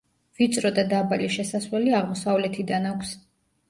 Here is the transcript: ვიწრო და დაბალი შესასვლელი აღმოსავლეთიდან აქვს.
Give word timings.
ვიწრო 0.39 0.71
და 0.79 0.85
დაბალი 0.95 1.31
შესასვლელი 1.37 1.97
აღმოსავლეთიდან 2.01 2.95
აქვს. 2.97 3.19